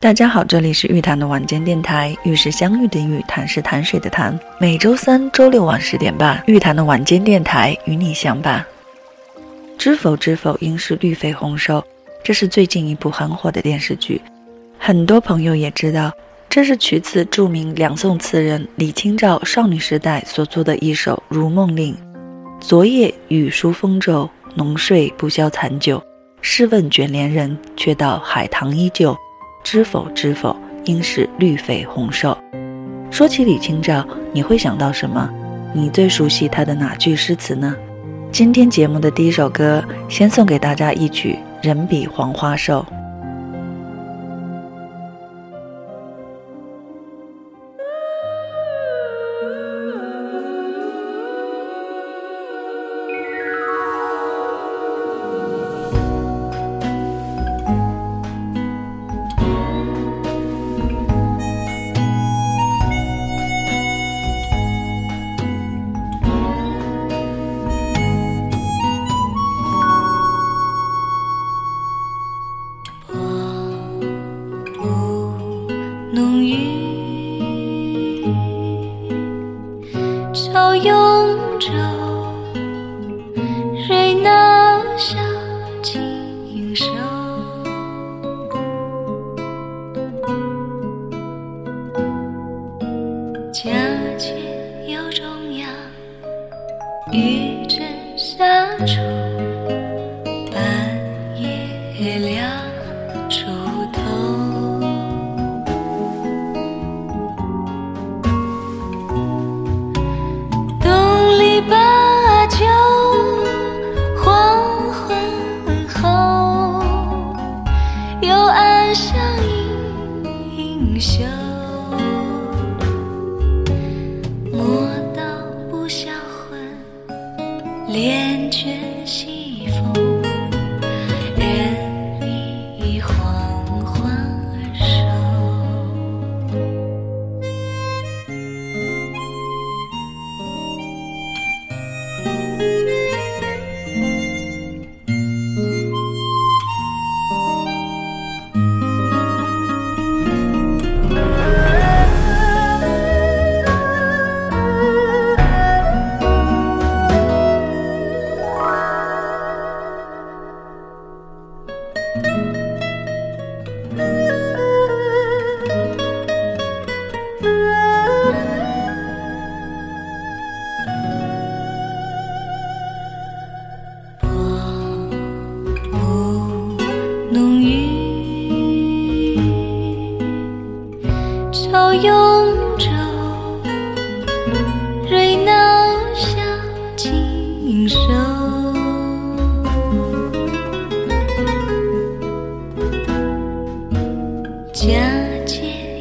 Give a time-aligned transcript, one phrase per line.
[0.00, 4.38] 大家好，这里是玉潭的晚间电台，玉是相遇的玉，潭是潭水的潭。
[4.60, 8.64] 每周三、周六晚十点半，玉潭的晚间电台与你相伴。
[9.76, 11.84] 知否知否，应是绿肥红瘦。
[12.22, 14.22] 这是最近一部很火的电视剧，
[14.78, 16.12] 很多朋友也知道，
[16.48, 21.92] 这是取自著名两宋词人李清照少女时代所作的一首《如梦令》。
[22.60, 26.00] 昨夜雨疏风骤，浓睡不消残酒。
[26.40, 29.16] 试问卷帘人，却道海棠依旧。
[29.70, 30.56] 知否知否，
[30.86, 32.34] 应是绿肥红瘦。
[33.10, 35.28] 说起李清照，你会想到什么？
[35.74, 37.76] 你最熟悉她的哪句诗词呢？
[38.32, 42.82] 今天节目的第一首歌，先送给大家一曲《人比黄花瘦》。
[98.36, 99.27] 下场。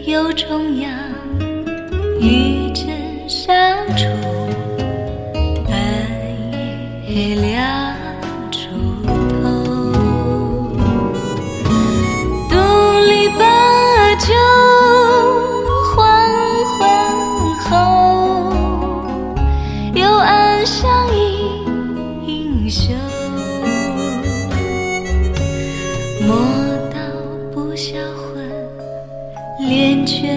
[0.07, 0.89] 又重阳，
[2.21, 2.87] 与枕
[3.27, 3.53] 相
[3.97, 4.05] 处，
[5.67, 5.73] 白
[7.05, 7.56] 夜亮。
[30.07, 30.36] 却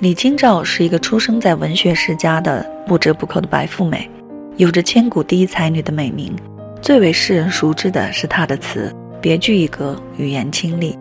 [0.00, 4.08] 李清照是一个出生在文学世家的不折不扣的白富美，
[4.56, 6.32] 有着千古第一才女的美名。
[6.80, 10.96] 最为世人熟知的是她的词，别具一格，语言清丽。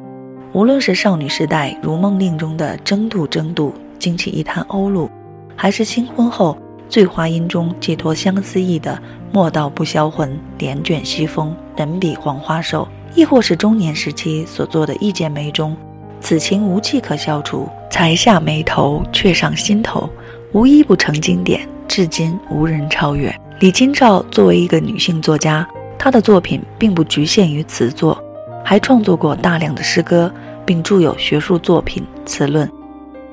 [0.51, 5.07] 无论是少女时代《如梦令》中的争渡争渡，惊起一滩鸥鹭，
[5.55, 6.57] 还是新婚后
[6.89, 8.99] 《醉花阴》中寄托相思意的
[9.31, 15.77] “莫道不销魂，帘卷西风，人比黄花瘦”，亦或是中年时期所做的《一剪梅》中
[16.19, 20.09] “此情无计可消除，才下眉头，却上心头”，
[20.53, 23.33] 无一不成经典，至今无人超越。
[23.59, 25.67] 李清照作为一个女性作家，
[25.97, 28.21] 她的作品并不局限于词作。
[28.63, 30.31] 还创作过大量的诗歌，
[30.65, 32.67] 并著有学术作品《词论》。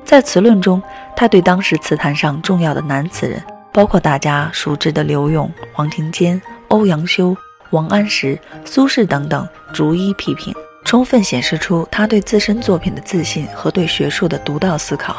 [0.05, 0.81] 在《词论》中，
[1.15, 3.43] 她对当时词坛上重要的男词人，
[3.73, 7.35] 包括大家熟知的柳永、黄庭坚、欧阳修、
[7.71, 10.53] 王安石、苏轼等等，逐一批评，
[10.85, 15.15] 充分显示出他对自身作品的自信和对学术的独到思考，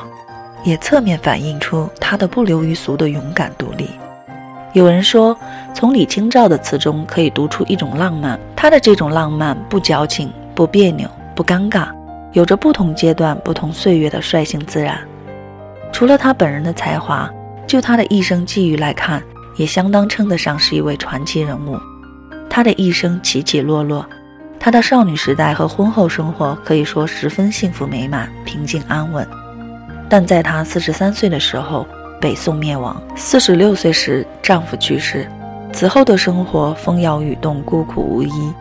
[0.63, 3.91] 也侧面反映出他的不流于俗的勇敢独立。
[4.75, 5.37] 有人说，
[5.75, 8.39] 从李清照的词中可以读出一种浪漫。
[8.55, 11.89] 她的这种浪漫不矫情、不别扭、不尴尬，
[12.33, 15.01] 有着不同阶段、不同岁月的率性自然。
[15.93, 17.29] 除了她本人的才华，
[17.67, 19.21] 就她的一生际遇来看，
[19.57, 21.77] 也相当称得上是一位传奇人物。
[22.49, 24.07] 她的一生起起落落，
[24.67, 29.25] 她的少女时代和婚后生活可以说十分幸福美满、平静安稳。
[30.09, 31.87] 但在她四十三岁的时候，
[32.21, 35.31] 北宋灭亡，四十六岁时丈夫去世，
[35.73, 38.53] 此后的生活风摇雨动，孤苦无依。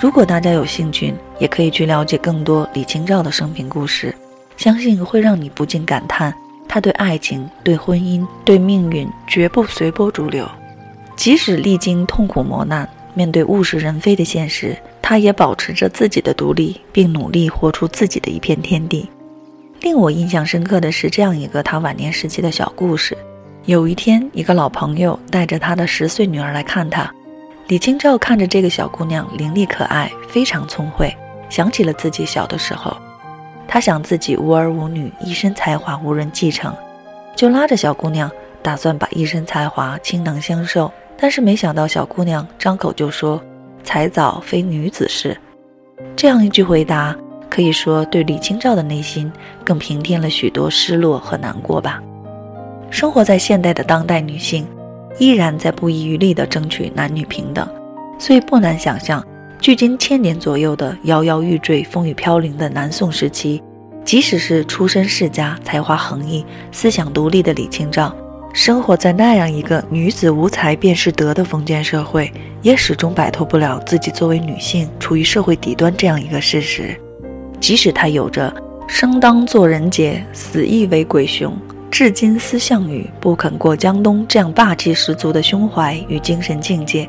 [0.00, 4.14] 如果大家有兴趣，也可以去了解更多李清照的生平故事，
[4.56, 6.32] 相信会让你不禁感叹，
[6.66, 10.48] 她对爱情、对婚姻、对命运绝不随波逐流。
[11.16, 14.74] 即使历经痛苦磨难，面对物是人非的现实，
[15.10, 19.10] 她也保持着自己的独立，并努力活出自己的一片天地。
[19.80, 23.18] 令我印象深刻的是这样一个他晚年时期的小故事。
[23.64, 27.12] 有一天，一个老朋友带着他的十岁女儿来看他。
[27.66, 31.12] 李清照看着这个小姑娘伶俐可爱，非常聪慧，
[31.48, 32.96] 想起了自己小的时候。
[33.66, 36.72] 他想自己无儿无女，一身才华无人继承，
[37.34, 38.30] 就拉着小姑娘，
[38.62, 40.88] 打算把一身才华倾囊相授。
[41.18, 43.42] 但是没想到，小姑娘张口就说
[43.84, 45.36] ：“才早非女子事。”
[46.16, 47.16] 这样一句回答。
[47.50, 49.30] 可以说，对李清照的内心
[49.64, 52.00] 更平添了许多失落和难过吧。
[52.90, 54.64] 生活在现代的当代女性，
[55.18, 57.68] 依然在不遗余力地争取男女平等，
[58.20, 59.22] 所以不难想象，
[59.60, 63.60] 距今千年左右的摇摇欲坠、风雨飘零的南宋时期，
[64.04, 68.14] 即使是出身世家、才华横溢、思想独立的李清照，
[68.52, 72.32] 生活在那样一个女子无才便是德的封建社会，
[72.62, 76.98] 也始终摆脱不了自己作为女性处于社会底端这样一个事实。
[77.60, 78.52] 即使她有着
[78.88, 81.56] “生当作人杰，死亦为鬼雄，
[81.92, 87.08] 至今思项羽，不肯过江东”这样霸气十足的胸怀与精神境界，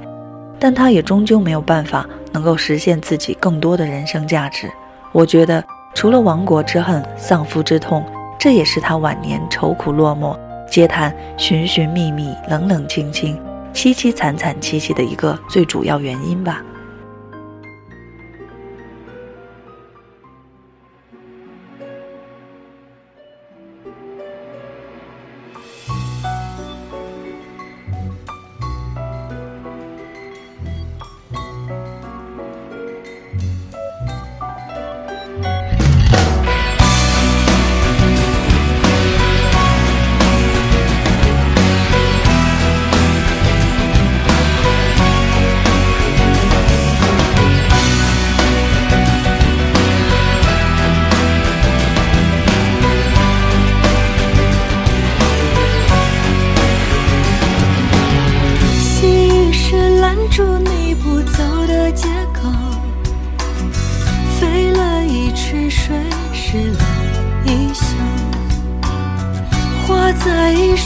[0.59, 4.69] 但她也终究没有办法能够实现自己更多的人生价值。
[5.11, 5.63] 我觉得，
[5.95, 8.05] 除了亡国之恨、丧夫之痛，
[8.37, 10.37] 这也是她晚年愁苦落寞、
[10.71, 13.37] 嗟叹寻寻觅觅、冷冷清清、
[13.73, 16.63] 凄凄惨惨戚戚的一个最主要原因吧。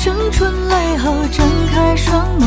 [0.05, 1.43] 在一声春雷后，睁
[1.73, 2.45] 开双眸，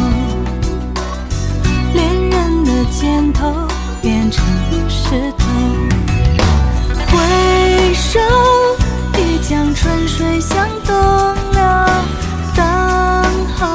[1.92, 3.52] 恋人的肩头
[4.00, 4.46] 变成
[4.88, 5.44] 石头。
[7.10, 8.20] 回首，
[9.18, 10.94] 一江春水向东
[11.52, 11.60] 流，
[12.54, 12.64] 等
[13.56, 13.66] 候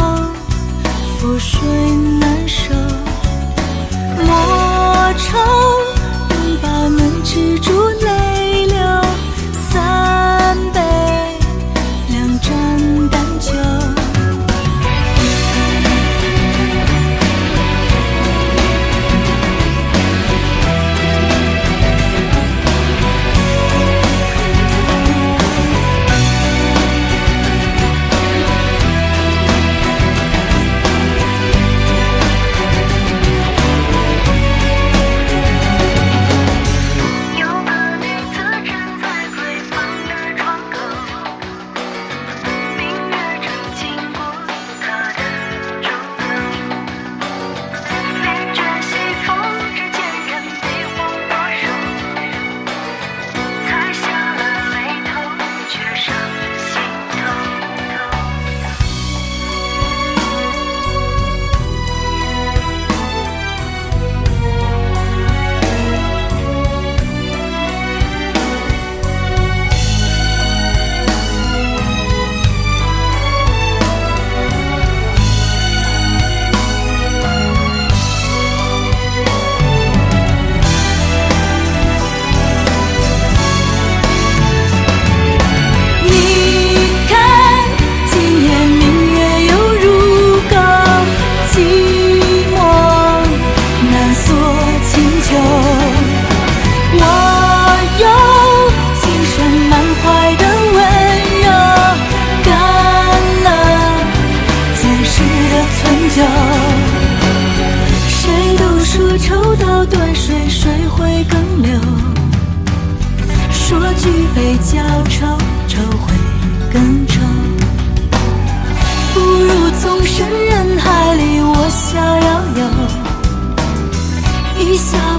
[1.20, 1.60] 覆水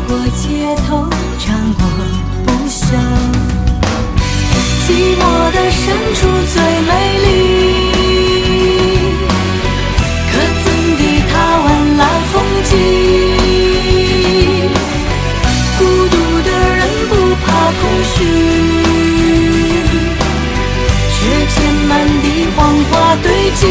[0.07, 1.09] 过街头，
[1.39, 1.47] 战
[1.79, 1.83] 过
[2.45, 2.85] 不休。
[4.87, 5.21] 寂寞
[5.53, 5.83] 的深
[6.15, 6.19] 处
[6.53, 6.57] 最
[6.89, 6.91] 美
[7.25, 7.27] 丽。
[10.31, 10.33] 可
[10.63, 10.67] 怎
[10.99, 11.33] 地踏
[11.65, 11.67] 万
[11.99, 12.01] 籁
[12.33, 12.35] 风
[12.65, 12.73] 景？
[15.79, 17.13] 孤独的人不
[17.45, 17.47] 怕
[17.81, 17.83] 空
[18.13, 18.15] 虚，
[21.11, 21.17] 却
[21.55, 21.57] 见
[21.89, 21.93] 满
[22.23, 22.59] 地黄
[22.91, 22.93] 花
[23.23, 23.63] 堆积。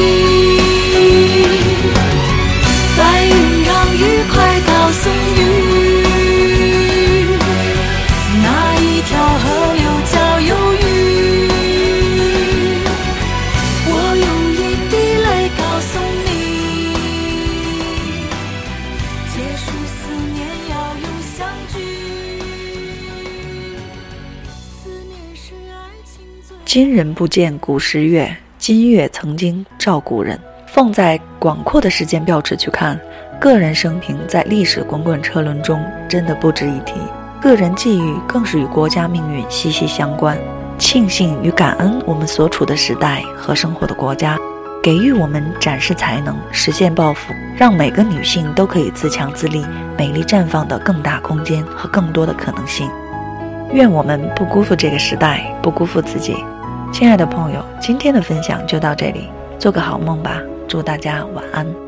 [26.73, 30.39] 今人不见古时月，今月曾经照古人。
[30.65, 32.99] 放在广阔的时间标尺去看，
[33.39, 36.95] 个人生平在历史滚滚车轮中真的不值一提，
[37.39, 40.35] 个人际遇更是与国家命运息息相关。
[40.79, 44.35] 庆幸与感恩我们所处的时代和生活的国家，
[44.81, 49.63] 给予我们展示才能、实现抱负，让每个女性都可以自强自立、
[49.95, 52.89] 美丽绽放的更大空间和更多的可能性。
[53.73, 56.35] 愿我们不辜负这个时代，不辜负自己。
[56.93, 60.39] 亲爱的朋友，今天的分享就到这里，做个好梦吧。
[60.67, 61.82] 祝大家晚安。